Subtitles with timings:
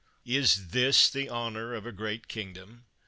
[0.25, 2.85] Is this the honor of a great kingdom